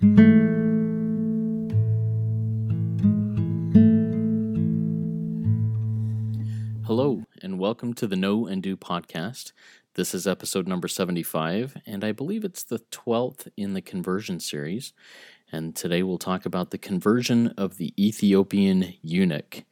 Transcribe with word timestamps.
Hello, 0.00 0.12
and 7.42 7.58
welcome 7.58 7.94
to 7.94 8.06
the 8.06 8.14
Know 8.14 8.46
and 8.46 8.62
Do 8.62 8.76
podcast. 8.76 9.50
This 9.94 10.14
is 10.14 10.28
episode 10.28 10.68
number 10.68 10.86
75, 10.86 11.78
and 11.84 12.04
I 12.04 12.12
believe 12.12 12.44
it's 12.44 12.62
the 12.62 12.78
12th 12.92 13.48
in 13.56 13.72
the 13.74 13.80
conversion 13.80 14.38
series. 14.38 14.92
And 15.50 15.74
today 15.74 16.04
we'll 16.04 16.18
talk 16.18 16.46
about 16.46 16.70
the 16.70 16.78
conversion 16.78 17.48
of 17.58 17.78
the 17.78 17.92
Ethiopian 17.98 18.94
eunuch. 19.02 19.64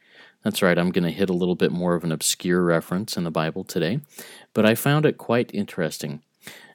That's 0.42 0.60
right, 0.60 0.76
I'm 0.76 0.90
going 0.90 1.04
to 1.04 1.10
hit 1.12 1.30
a 1.30 1.34
little 1.34 1.54
bit 1.54 1.70
more 1.70 1.94
of 1.94 2.02
an 2.02 2.10
obscure 2.10 2.64
reference 2.64 3.16
in 3.16 3.22
the 3.22 3.30
Bible 3.30 3.62
today, 3.62 4.00
but 4.54 4.66
I 4.66 4.74
found 4.74 5.06
it 5.06 5.18
quite 5.18 5.54
interesting. 5.54 6.24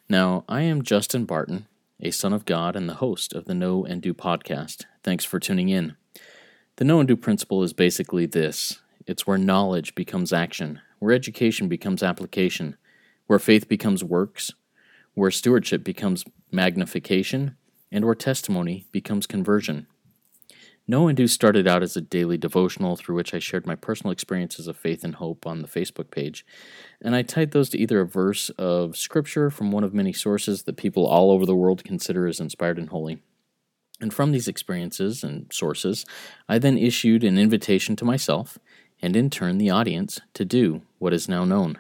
Now, 0.07 0.45
I 0.47 0.61
am 0.61 0.83
Justin 0.83 1.25
Barton, 1.25 1.67
a 2.01 2.11
son 2.11 2.33
of 2.33 2.45
God 2.45 2.75
and 2.75 2.89
the 2.89 2.95
host 2.95 3.33
of 3.33 3.45
the 3.45 3.53
Know 3.53 3.85
and 3.85 4.01
Do 4.01 4.13
podcast. 4.13 4.85
Thanks 5.03 5.23
for 5.23 5.39
tuning 5.39 5.69
in. 5.69 5.95
The 6.77 6.85
Know 6.85 6.99
and 6.99 7.07
Do 7.07 7.15
principle 7.15 7.63
is 7.63 7.73
basically 7.73 8.25
this 8.25 8.81
it's 9.05 9.27
where 9.27 9.37
knowledge 9.37 9.93
becomes 9.93 10.33
action, 10.33 10.79
where 10.99 11.13
education 11.13 11.67
becomes 11.67 12.01
application, 12.01 12.75
where 13.27 13.39
faith 13.39 13.67
becomes 13.67 14.03
works, 14.03 14.51
where 15.13 15.31
stewardship 15.31 15.83
becomes 15.83 16.25
magnification, 16.51 17.55
and 17.91 18.05
where 18.05 18.15
testimony 18.15 18.85
becomes 18.91 19.27
conversion. 19.27 19.87
Know 20.87 21.07
and 21.07 21.15
Do 21.15 21.27
started 21.27 21.67
out 21.67 21.83
as 21.83 21.95
a 21.95 22.01
daily 22.01 22.37
devotional 22.37 22.95
through 22.95 23.15
which 23.15 23.33
I 23.33 23.39
shared 23.39 23.65
my 23.65 23.75
personal 23.75 24.11
experiences 24.11 24.67
of 24.67 24.75
faith 24.75 25.03
and 25.03 25.15
hope 25.15 25.45
on 25.45 25.61
the 25.61 25.67
Facebook 25.67 26.11
page, 26.11 26.45
and 27.01 27.15
I 27.15 27.21
tied 27.21 27.51
those 27.51 27.69
to 27.69 27.77
either 27.77 28.01
a 28.01 28.07
verse 28.07 28.49
of 28.51 28.97
scripture 28.97 29.49
from 29.49 29.71
one 29.71 29.83
of 29.83 29.93
many 29.93 30.11
sources 30.11 30.63
that 30.63 30.77
people 30.77 31.05
all 31.05 31.31
over 31.31 31.45
the 31.45 31.55
world 31.55 31.83
consider 31.83 32.27
as 32.27 32.39
inspired 32.39 32.77
and 32.77 32.89
holy. 32.89 33.19
And 34.01 34.13
from 34.13 34.31
these 34.31 34.47
experiences 34.47 35.23
and 35.23 35.51
sources, 35.53 36.05
I 36.49 36.57
then 36.57 36.77
issued 36.77 37.23
an 37.23 37.37
invitation 37.37 37.95
to 37.97 38.05
myself 38.05 38.57
and 39.01 39.15
in 39.15 39.29
turn 39.29 39.59
the 39.59 39.69
audience 39.69 40.19
to 40.33 40.43
do 40.43 40.81
what 40.97 41.13
is 41.13 41.29
now 41.29 41.45
known. 41.45 41.79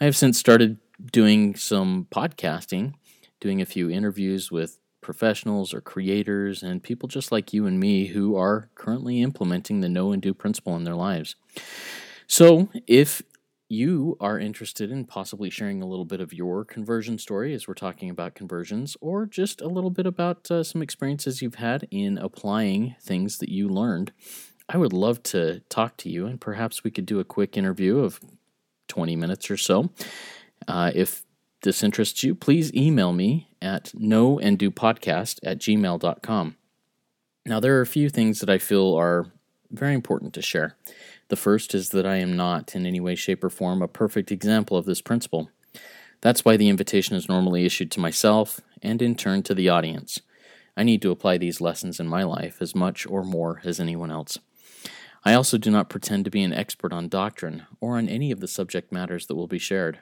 I 0.00 0.04
have 0.04 0.16
since 0.16 0.38
started 0.38 0.78
doing 1.12 1.54
some 1.54 2.08
podcasting, 2.10 2.94
doing 3.40 3.60
a 3.60 3.66
few 3.66 3.88
interviews 3.88 4.50
with 4.50 4.78
professionals 5.00 5.72
or 5.72 5.80
creators 5.80 6.62
and 6.62 6.82
people 6.82 7.08
just 7.08 7.32
like 7.32 7.52
you 7.52 7.66
and 7.66 7.80
me 7.80 8.06
who 8.08 8.36
are 8.36 8.68
currently 8.74 9.22
implementing 9.22 9.80
the 9.80 9.88
know 9.88 10.12
and 10.12 10.22
do 10.22 10.34
principle 10.34 10.76
in 10.76 10.84
their 10.84 10.94
lives. 10.94 11.36
So, 12.26 12.68
if 12.86 13.22
you 13.68 14.16
are 14.20 14.38
interested 14.38 14.90
in 14.90 15.04
possibly 15.04 15.48
sharing 15.48 15.80
a 15.80 15.86
little 15.86 16.04
bit 16.04 16.20
of 16.20 16.32
your 16.32 16.64
conversion 16.64 17.16
story 17.18 17.54
as 17.54 17.68
we're 17.68 17.74
talking 17.74 18.10
about 18.10 18.34
conversions, 18.34 18.96
or 19.00 19.26
just 19.26 19.60
a 19.60 19.68
little 19.68 19.90
bit 19.90 20.06
about 20.06 20.50
uh, 20.50 20.64
some 20.64 20.82
experiences 20.82 21.40
you've 21.40 21.54
had 21.54 21.86
in 21.90 22.18
applying 22.18 22.96
things 23.00 23.38
that 23.38 23.48
you 23.48 23.68
learned, 23.68 24.12
I 24.68 24.76
would 24.76 24.92
love 24.92 25.22
to 25.24 25.60
talk 25.68 25.96
to 25.98 26.10
you 26.10 26.26
and 26.26 26.40
perhaps 26.40 26.82
we 26.82 26.90
could 26.90 27.06
do 27.06 27.20
a 27.20 27.24
quick 27.24 27.56
interview 27.56 27.98
of 27.98 28.20
20 28.88 29.14
minutes 29.14 29.50
or 29.50 29.56
so. 29.56 29.90
Uh, 30.66 30.90
if 30.94 31.24
this 31.62 31.82
interests 31.82 32.22
you, 32.24 32.34
please 32.34 32.72
email 32.74 33.12
me 33.12 33.48
at 33.60 33.92
knowandopodcast 33.96 35.40
at 35.42 35.58
gmail.com. 35.58 36.56
Now, 37.46 37.60
there 37.60 37.78
are 37.78 37.82
a 37.82 37.86
few 37.86 38.08
things 38.08 38.40
that 38.40 38.50
I 38.50 38.58
feel 38.58 38.94
are 38.94 39.26
very 39.70 39.94
important 39.94 40.34
to 40.34 40.42
share. 40.42 40.76
The 41.28 41.36
first 41.36 41.74
is 41.74 41.90
that 41.90 42.06
I 42.06 42.16
am 42.16 42.36
not, 42.36 42.74
in 42.74 42.86
any 42.86 43.00
way, 43.00 43.14
shape, 43.14 43.44
or 43.44 43.50
form, 43.50 43.82
a 43.82 43.88
perfect 43.88 44.32
example 44.32 44.76
of 44.76 44.84
this 44.84 45.00
principle. 45.00 45.50
That's 46.20 46.44
why 46.44 46.56
the 46.56 46.68
invitation 46.68 47.16
is 47.16 47.28
normally 47.28 47.64
issued 47.64 47.90
to 47.92 48.00
myself 48.00 48.60
and, 48.82 49.00
in 49.00 49.14
turn, 49.14 49.42
to 49.44 49.54
the 49.54 49.68
audience. 49.68 50.20
I 50.76 50.82
need 50.82 51.02
to 51.02 51.10
apply 51.10 51.38
these 51.38 51.60
lessons 51.60 52.00
in 52.00 52.08
my 52.08 52.24
life 52.24 52.60
as 52.60 52.74
much 52.74 53.06
or 53.06 53.22
more 53.22 53.60
as 53.64 53.80
anyone 53.80 54.10
else. 54.10 54.38
I 55.24 55.34
also 55.34 55.58
do 55.58 55.70
not 55.70 55.90
pretend 55.90 56.24
to 56.24 56.30
be 56.30 56.42
an 56.42 56.52
expert 56.52 56.92
on 56.92 57.08
doctrine 57.08 57.66
or 57.80 57.98
on 57.98 58.08
any 58.08 58.30
of 58.30 58.40
the 58.40 58.48
subject 58.48 58.90
matters 58.90 59.26
that 59.26 59.34
will 59.34 59.46
be 59.46 59.58
shared. 59.58 60.00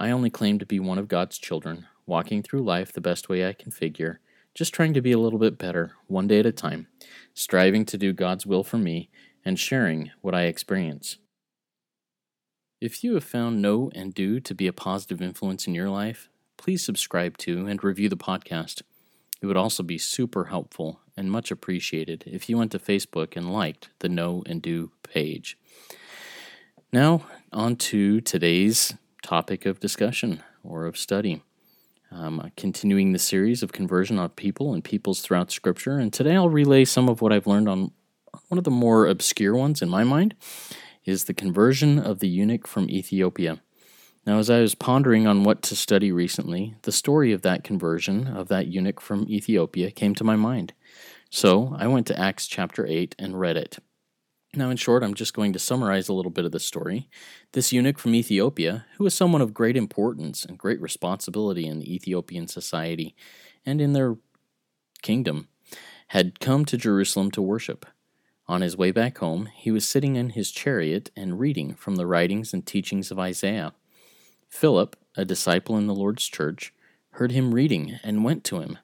I 0.00 0.10
only 0.10 0.30
claim 0.30 0.58
to 0.58 0.64
be 0.64 0.80
one 0.80 0.96
of 0.96 1.08
God's 1.08 1.36
children, 1.36 1.86
walking 2.06 2.42
through 2.42 2.62
life 2.62 2.90
the 2.90 3.02
best 3.02 3.28
way 3.28 3.46
I 3.46 3.52
can 3.52 3.70
figure, 3.70 4.18
just 4.54 4.72
trying 4.72 4.94
to 4.94 5.02
be 5.02 5.12
a 5.12 5.18
little 5.18 5.38
bit 5.38 5.58
better, 5.58 5.92
one 6.06 6.26
day 6.26 6.38
at 6.38 6.46
a 6.46 6.52
time, 6.52 6.86
striving 7.34 7.84
to 7.84 7.98
do 7.98 8.14
God's 8.14 8.46
will 8.46 8.64
for 8.64 8.78
me, 8.78 9.10
and 9.44 9.58
sharing 9.58 10.10
what 10.22 10.34
I 10.34 10.44
experience. 10.44 11.18
If 12.80 13.04
you 13.04 13.12
have 13.12 13.24
found 13.24 13.60
Know 13.60 13.90
and 13.94 14.14
Do 14.14 14.40
to 14.40 14.54
be 14.54 14.66
a 14.66 14.72
positive 14.72 15.20
influence 15.20 15.66
in 15.66 15.74
your 15.74 15.90
life, 15.90 16.30
please 16.56 16.82
subscribe 16.82 17.36
to 17.38 17.66
and 17.66 17.84
review 17.84 18.08
the 18.08 18.16
podcast. 18.16 18.80
It 19.42 19.46
would 19.46 19.58
also 19.58 19.82
be 19.82 19.98
super 19.98 20.46
helpful 20.46 21.00
and 21.14 21.30
much 21.30 21.50
appreciated 21.50 22.24
if 22.26 22.48
you 22.48 22.56
went 22.56 22.72
to 22.72 22.78
Facebook 22.78 23.36
and 23.36 23.52
liked 23.52 23.90
the 23.98 24.08
Know 24.08 24.44
and 24.46 24.62
Do 24.62 24.92
page. 25.02 25.58
Now, 26.90 27.26
on 27.52 27.76
to 27.76 28.22
today's 28.22 28.94
topic 29.22 29.66
of 29.66 29.80
discussion 29.80 30.42
or 30.62 30.86
of 30.86 30.96
study. 30.96 31.42
Um, 32.12 32.50
continuing 32.56 33.12
the 33.12 33.18
series 33.18 33.62
of 33.62 33.72
conversion 33.72 34.18
on 34.18 34.30
people 34.30 34.74
and 34.74 34.82
peoples 34.82 35.20
throughout 35.20 35.52
Scripture, 35.52 35.98
and 35.98 36.12
today 36.12 36.34
I'll 36.34 36.48
relay 36.48 36.84
some 36.84 37.08
of 37.08 37.22
what 37.22 37.32
I've 37.32 37.46
learned 37.46 37.68
on 37.68 37.92
one 38.48 38.58
of 38.58 38.64
the 38.64 38.70
more 38.70 39.06
obscure 39.06 39.54
ones 39.54 39.80
in 39.80 39.88
my 39.88 40.02
mind 40.02 40.34
is 41.04 41.24
the 41.24 41.34
conversion 41.34 41.98
of 41.98 42.18
the 42.18 42.28
eunuch 42.28 42.66
from 42.66 42.90
Ethiopia. 42.90 43.60
Now, 44.26 44.38
as 44.38 44.50
I 44.50 44.60
was 44.60 44.74
pondering 44.74 45.26
on 45.26 45.44
what 45.44 45.62
to 45.62 45.76
study 45.76 46.12
recently, 46.12 46.74
the 46.82 46.92
story 46.92 47.32
of 47.32 47.42
that 47.42 47.64
conversion 47.64 48.26
of 48.26 48.48
that 48.48 48.66
eunuch 48.66 49.00
from 49.00 49.26
Ethiopia 49.28 49.90
came 49.90 50.14
to 50.16 50.24
my 50.24 50.36
mind. 50.36 50.74
So 51.30 51.74
I 51.78 51.86
went 51.86 52.06
to 52.08 52.18
Acts 52.18 52.46
chapter 52.46 52.86
8 52.86 53.14
and 53.18 53.40
read 53.40 53.56
it. 53.56 53.78
Now, 54.52 54.68
in 54.68 54.76
short, 54.76 55.04
I'm 55.04 55.14
just 55.14 55.32
going 55.32 55.52
to 55.52 55.60
summarize 55.60 56.08
a 56.08 56.12
little 56.12 56.32
bit 56.32 56.44
of 56.44 56.50
the 56.50 56.58
story. 56.58 57.08
This 57.52 57.72
eunuch 57.72 58.00
from 58.00 58.16
Ethiopia, 58.16 58.84
who 58.96 59.04
was 59.04 59.14
someone 59.14 59.42
of 59.42 59.54
great 59.54 59.76
importance 59.76 60.44
and 60.44 60.58
great 60.58 60.80
responsibility 60.80 61.66
in 61.66 61.78
the 61.78 61.94
Ethiopian 61.94 62.48
society 62.48 63.14
and 63.64 63.80
in 63.80 63.92
their 63.92 64.16
kingdom, 65.02 65.46
had 66.08 66.40
come 66.40 66.64
to 66.64 66.76
Jerusalem 66.76 67.30
to 67.30 67.42
worship. 67.42 67.86
On 68.48 68.60
his 68.60 68.76
way 68.76 68.90
back 68.90 69.18
home, 69.18 69.46
he 69.54 69.70
was 69.70 69.88
sitting 69.88 70.16
in 70.16 70.30
his 70.30 70.50
chariot 70.50 71.12
and 71.14 71.38
reading 71.38 71.74
from 71.74 71.94
the 71.94 72.06
writings 72.06 72.52
and 72.52 72.66
teachings 72.66 73.12
of 73.12 73.20
Isaiah. 73.20 73.72
Philip, 74.48 74.96
a 75.16 75.24
disciple 75.24 75.78
in 75.78 75.86
the 75.86 75.94
Lord's 75.94 76.26
church, 76.26 76.74
heard 77.10 77.30
him 77.30 77.54
reading 77.54 78.00
and 78.02 78.24
went 78.24 78.42
to 78.44 78.58
him. 78.58 78.78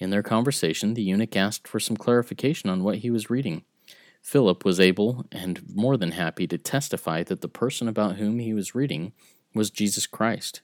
In 0.00 0.10
their 0.10 0.24
conversation, 0.24 0.94
the 0.94 1.04
eunuch 1.04 1.36
asked 1.36 1.68
for 1.68 1.78
some 1.78 1.96
clarification 1.96 2.68
on 2.68 2.82
what 2.82 2.98
he 2.98 3.10
was 3.10 3.30
reading. 3.30 3.62
Philip 4.26 4.64
was 4.64 4.80
able 4.80 5.24
and 5.30 5.62
more 5.72 5.96
than 5.96 6.10
happy 6.10 6.48
to 6.48 6.58
testify 6.58 7.22
that 7.22 7.42
the 7.42 7.48
person 7.48 7.86
about 7.86 8.16
whom 8.16 8.40
he 8.40 8.52
was 8.52 8.74
reading 8.74 9.12
was 9.54 9.70
Jesus 9.70 10.08
Christ. 10.08 10.62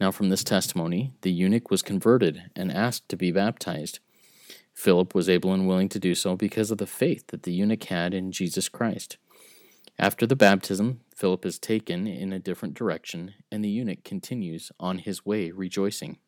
Now, 0.00 0.12
from 0.12 0.28
this 0.28 0.44
testimony, 0.44 1.12
the 1.22 1.32
eunuch 1.32 1.72
was 1.72 1.82
converted 1.82 2.52
and 2.54 2.70
asked 2.70 3.08
to 3.08 3.16
be 3.16 3.32
baptized. 3.32 3.98
Philip 4.72 5.12
was 5.12 5.28
able 5.28 5.52
and 5.52 5.66
willing 5.66 5.88
to 5.88 5.98
do 5.98 6.14
so 6.14 6.36
because 6.36 6.70
of 6.70 6.78
the 6.78 6.86
faith 6.86 7.26
that 7.28 7.42
the 7.42 7.52
eunuch 7.52 7.82
had 7.82 8.14
in 8.14 8.30
Jesus 8.30 8.68
Christ. 8.68 9.16
After 9.98 10.24
the 10.24 10.36
baptism, 10.36 11.00
Philip 11.16 11.44
is 11.44 11.58
taken 11.58 12.06
in 12.06 12.32
a 12.32 12.38
different 12.38 12.74
direction, 12.74 13.34
and 13.50 13.64
the 13.64 13.70
eunuch 13.70 14.04
continues 14.04 14.70
on 14.78 14.98
his 14.98 15.26
way 15.26 15.50
rejoicing. 15.50 16.18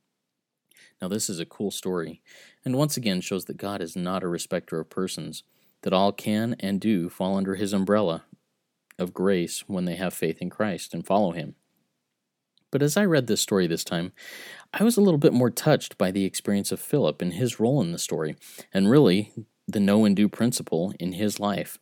Now, 1.01 1.07
this 1.07 1.31
is 1.31 1.39
a 1.39 1.47
cool 1.47 1.71
story, 1.71 2.23
and 2.65 2.75
once 2.75 2.97
again 2.97 3.21
shows 3.21 3.45
that 3.45 3.57
God 3.57 3.81
is 3.81 3.95
not 3.95 4.25
a 4.25 4.29
respecter 4.29 4.81
of 4.81 4.91
persons, 4.91 5.45
that 5.87 5.93
all 5.93 6.11
can 6.11 6.57
and 6.59 6.81
do 6.81 7.09
fall 7.09 7.37
under 7.37 7.55
his 7.55 7.73
umbrella 7.73 8.25
of 8.99 9.15
grace 9.15 9.61
when 9.69 9.85
they 9.85 9.95
have 9.95 10.13
faith 10.13 10.43
in 10.43 10.51
Christ 10.51 10.93
and 10.93 11.07
follow 11.07 11.31
him. 11.31 11.55
But 12.73 12.83
as 12.83 12.97
I 12.97 13.05
read 13.05 13.29
this 13.29 13.41
story 13.41 13.69
this 13.69 13.85
time, 13.85 14.11
I 14.75 14.83
was 14.83 14.97
a 14.97 15.01
little 15.01 15.17
bit 15.17 15.33
more 15.33 15.49
touched 15.49 15.97
by 15.97 16.11
the 16.11 16.25
experience 16.25 16.73
of 16.73 16.81
Philip 16.81 17.23
and 17.23 17.35
his 17.35 17.61
role 17.61 17.81
in 17.81 17.93
the 17.93 18.01
story, 18.01 18.35
and 18.75 18.91
really 18.91 19.33
the 19.69 19.79
know 19.79 20.05
and 20.05 20.17
do 20.17 20.29
principle 20.29 20.93
in 20.99 21.13
his 21.13 21.39
life. 21.39 21.79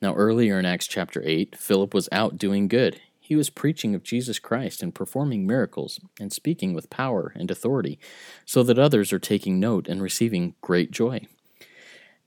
Now, 0.00 0.14
earlier 0.14 0.56
in 0.60 0.64
Acts 0.64 0.86
chapter 0.86 1.20
8, 1.24 1.58
Philip 1.58 1.92
was 1.94 2.08
out 2.12 2.38
doing 2.38 2.68
good. 2.68 3.00
He 3.18 3.34
was 3.34 3.50
preaching 3.50 3.92
of 3.96 4.04
Jesus 4.04 4.38
Christ 4.38 4.84
and 4.84 4.94
performing 4.94 5.48
miracles 5.48 5.98
and 6.20 6.32
speaking 6.32 6.74
with 6.74 6.90
power 6.90 7.32
and 7.34 7.50
authority, 7.50 7.98
so 8.46 8.62
that 8.62 8.78
others 8.78 9.12
are 9.12 9.18
taking 9.18 9.58
note 9.58 9.88
and 9.88 10.00
receiving 10.00 10.54
great 10.60 10.92
joy. 10.92 11.26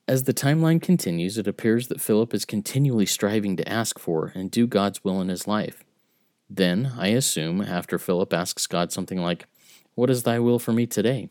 As 0.08 0.24
the 0.24 0.34
timeline 0.34 0.82
continues, 0.82 1.38
it 1.38 1.48
appears 1.48 1.88
that 1.88 2.02
Philip 2.02 2.34
is 2.34 2.46
continually 2.46 3.08
striving 3.08 3.56
to 3.58 3.68
ask 3.68 3.98
for 3.98 4.32
and 4.36 4.52
do 4.52 4.68
God's 4.68 5.04
will 5.04 5.20
in 5.20 5.30
his 5.30 5.48
life. 5.48 5.84
Then, 6.48 6.92
I 6.98 7.08
assume, 7.08 7.60
after 7.62 7.98
Philip 7.98 8.32
asks 8.32 8.68
God 8.68 8.92
something 8.92 9.20
like, 9.20 9.48
What 9.96 10.12
is 10.12 10.24
thy 10.24 10.40
will 10.40 10.60
for 10.60 10.74
me 10.74 10.86
today? 10.86 11.30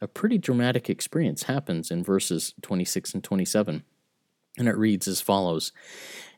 a 0.00 0.08
pretty 0.08 0.36
dramatic 0.36 0.90
experience 0.90 1.44
happens 1.44 1.88
in 1.88 2.02
verses 2.02 2.54
26 2.62 3.14
and 3.14 3.22
27. 3.22 3.84
And 4.58 4.68
it 4.68 4.76
reads 4.76 5.06
as 5.06 5.20
follows 5.20 5.70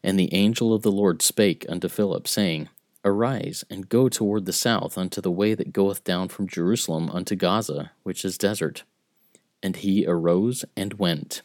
And 0.02 0.18
the 0.20 0.32
angel 0.34 0.74
of 0.74 0.82
the 0.82 0.92
Lord 0.92 1.22
spake 1.22 1.64
unto 1.66 1.88
Philip, 1.88 2.28
saying, 2.28 2.68
Arise, 3.06 3.64
and 3.70 3.88
go 3.88 4.10
toward 4.10 4.44
the 4.44 4.52
south 4.52 4.98
unto 4.98 5.22
the 5.22 5.30
way 5.30 5.54
that 5.54 5.72
goeth 5.72 6.04
down 6.04 6.28
from 6.28 6.46
Jerusalem 6.46 7.08
unto 7.10 7.34
Gaza, 7.36 7.92
which 8.02 8.24
is 8.24 8.36
desert. 8.38 8.84
and 9.62 9.76
he 9.76 10.04
arose 10.06 10.66
and 10.76 10.94
went. 10.94 11.40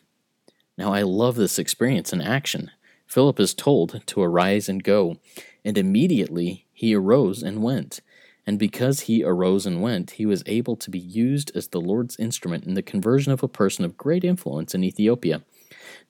Now 0.80 0.94
I 0.94 1.02
love 1.02 1.36
this 1.36 1.60
experience 1.60 2.14
in 2.14 2.22
action. 2.22 2.72
Philip 3.06 3.38
is 3.42 3.54
told 3.54 4.02
to 4.08 4.22
arise 4.22 4.70
and 4.70 4.82
go, 4.82 5.18
and 5.66 5.78
immediately 5.78 6.68
he 6.72 6.96
arose 6.96 7.44
and 7.44 7.62
went. 7.62 8.00
And 8.48 8.58
because 8.58 9.02
he 9.02 9.22
arose 9.22 9.66
and 9.66 9.82
went, 9.82 10.12
he 10.12 10.26
was 10.26 10.42
able 10.46 10.78
to 10.78 10.90
be 10.90 10.98
used 10.98 11.52
as 11.54 11.68
the 11.68 11.82
Lord's 11.82 12.18
instrument 12.18 12.64
in 12.64 12.76
the 12.76 12.82
conversion 12.82 13.34
of 13.34 13.44
a 13.44 13.50
person 13.50 13.84
of 13.84 13.98
great 13.98 14.24
influence 14.24 14.74
in 14.74 14.86
Ethiopia. 14.86 15.42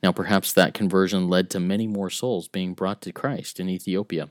Now, 0.03 0.11
perhaps 0.11 0.53
that 0.53 0.75
conversion 0.75 1.27
led 1.27 1.49
to 1.49 1.59
many 1.59 1.87
more 1.87 2.11
souls 2.11 2.47
being 2.47 2.75
brought 2.75 3.01
to 3.01 3.11
Christ 3.11 3.59
in 3.59 3.69
Ethiopia. 3.69 4.29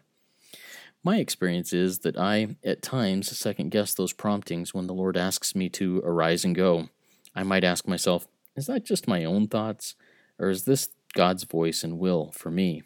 My 1.02 1.16
experience 1.16 1.72
is 1.72 1.98
that 2.00 2.16
I, 2.16 2.54
at 2.62 2.80
times, 2.80 3.36
second 3.36 3.70
guess 3.70 3.92
those 3.92 4.12
promptings 4.12 4.72
when 4.72 4.86
the 4.86 4.94
Lord 4.94 5.16
asks 5.16 5.56
me 5.56 5.68
to 5.70 6.00
arise 6.04 6.44
and 6.44 6.54
go. 6.54 6.90
I 7.34 7.42
might 7.42 7.64
ask 7.64 7.88
myself, 7.88 8.28
is 8.54 8.66
that 8.66 8.84
just 8.84 9.08
my 9.08 9.24
own 9.24 9.48
thoughts, 9.48 9.96
or 10.38 10.48
is 10.48 10.64
this 10.64 10.88
God's 11.14 11.44
voice 11.44 11.82
and 11.82 11.98
will 11.98 12.32
for 12.32 12.50
me? 12.50 12.82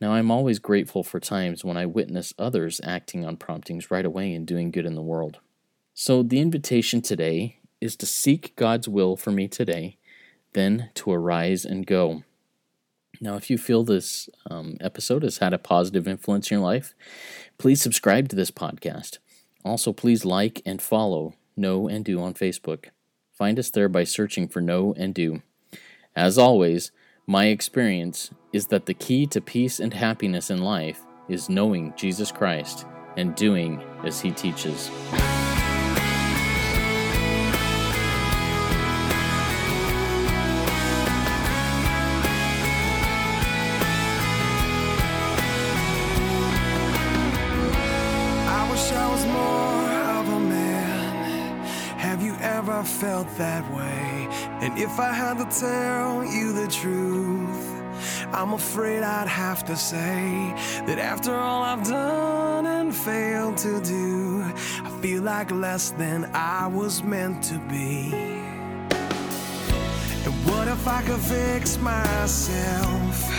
Now, 0.00 0.12
I'm 0.12 0.30
always 0.30 0.58
grateful 0.58 1.02
for 1.02 1.18
times 1.18 1.64
when 1.64 1.76
I 1.76 1.86
witness 1.86 2.34
others 2.38 2.80
acting 2.84 3.24
on 3.24 3.38
promptings 3.38 3.90
right 3.90 4.04
away 4.04 4.34
and 4.34 4.46
doing 4.46 4.70
good 4.70 4.84
in 4.84 4.94
the 4.94 5.02
world. 5.02 5.38
So, 5.94 6.22
the 6.22 6.40
invitation 6.40 7.00
today 7.00 7.60
is 7.80 7.96
to 7.96 8.06
seek 8.06 8.54
God's 8.56 8.88
will 8.88 9.16
for 9.16 9.30
me 9.30 9.48
today, 9.48 9.96
then 10.52 10.90
to 10.94 11.12
arise 11.12 11.64
and 11.64 11.86
go. 11.86 12.22
Now, 13.20 13.36
if 13.36 13.48
you 13.48 13.56
feel 13.56 13.84
this 13.84 14.28
um, 14.50 14.76
episode 14.80 15.22
has 15.22 15.38
had 15.38 15.54
a 15.54 15.58
positive 15.58 16.06
influence 16.06 16.50
in 16.50 16.56
your 16.58 16.64
life, 16.64 16.94
please 17.56 17.80
subscribe 17.80 18.28
to 18.28 18.36
this 18.36 18.50
podcast. 18.50 19.18
Also, 19.64 19.92
please 19.92 20.24
like 20.24 20.60
and 20.66 20.82
follow 20.82 21.34
Know 21.56 21.88
and 21.88 22.04
Do 22.04 22.20
on 22.20 22.34
Facebook. 22.34 22.90
Find 23.32 23.58
us 23.58 23.70
there 23.70 23.88
by 23.88 24.04
searching 24.04 24.48
for 24.48 24.60
Know 24.60 24.94
and 24.96 25.14
Do. 25.14 25.42
As 26.16 26.38
always, 26.38 26.92
my 27.26 27.46
experience 27.46 28.30
is 28.52 28.68
that 28.68 28.86
the 28.86 28.94
key 28.94 29.26
to 29.26 29.40
peace 29.40 29.78
and 29.78 29.92
happiness 29.92 30.50
in 30.50 30.62
life 30.62 31.04
is 31.28 31.50
knowing 31.50 31.92
Jesus 31.94 32.32
Christ 32.32 32.86
and 33.18 33.34
doing 33.34 33.82
as 34.02 34.20
he 34.20 34.30
teaches. 34.30 34.90
felt 52.86 53.28
that 53.36 53.64
way. 53.74 54.15
And 54.66 54.76
if 54.80 54.98
I 54.98 55.12
had 55.12 55.38
to 55.38 55.60
tell 55.60 56.24
you 56.24 56.52
the 56.52 56.66
truth, 56.66 57.68
I'm 58.34 58.52
afraid 58.52 59.04
I'd 59.04 59.28
have 59.28 59.64
to 59.66 59.76
say 59.76 60.52
that 60.86 60.98
after 60.98 61.36
all 61.36 61.62
I've 61.62 61.84
done 61.84 62.66
and 62.66 62.92
failed 62.92 63.58
to 63.58 63.80
do, 63.80 64.42
I 64.82 64.90
feel 65.00 65.22
like 65.22 65.52
less 65.52 65.90
than 65.90 66.28
I 66.34 66.66
was 66.66 67.04
meant 67.04 67.44
to 67.44 67.60
be. 67.68 68.12
And 70.24 70.34
what 70.48 70.66
if 70.66 70.88
I 70.88 71.00
could 71.02 71.20
fix 71.20 71.78
myself? 71.78 73.30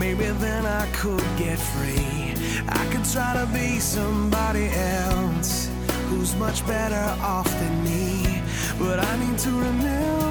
Maybe 0.00 0.24
then 0.24 0.66
I 0.66 0.90
could 0.94 1.28
get 1.38 1.60
free. 1.60 2.34
I 2.68 2.84
could 2.90 3.04
try 3.04 3.34
to 3.34 3.46
be 3.52 3.78
somebody 3.78 4.66
else 4.74 5.70
who's 6.08 6.34
much 6.34 6.66
better 6.66 7.06
off 7.22 7.48
than 7.60 7.84
me. 7.84 8.42
But 8.80 8.98
I 8.98 9.16
need 9.24 9.38
to 9.38 9.50
remember 9.50 10.25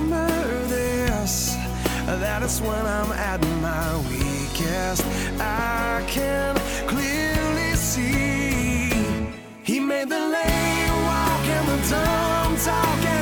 that 2.20 2.44
is 2.44 2.62
when 2.62 2.86
I'm 2.86 3.12
at 3.12 3.42
my 3.62 3.98
weakest. 4.10 5.04
I 5.40 6.04
can 6.08 6.56
clearly 6.88 7.76
see 7.76 8.90
He 9.64 9.80
made 9.80 10.10
the 10.10 10.20
lame 10.20 10.96
walk 11.10 11.46
and 11.58 11.68
the 11.68 11.90
dumb 11.90 12.58
talk, 12.58 13.15